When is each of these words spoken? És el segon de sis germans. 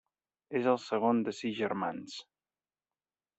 És 0.59 0.69
el 0.71 0.79
segon 0.85 1.21
de 1.27 1.33
sis 1.41 1.53
germans. 1.59 2.17